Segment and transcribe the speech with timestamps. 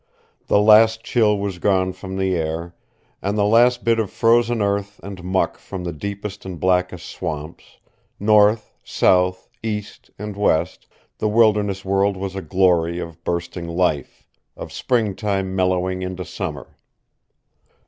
[0.47, 2.73] The last chill was gone from the air,
[3.21, 7.77] and the last bit of frozen earth and muck from the deepest and blackest swamps,
[8.19, 10.87] North, south, east and west
[11.19, 14.27] the wilderness world was a glory of bursting life,
[14.57, 16.69] of springtime mellowing into summer.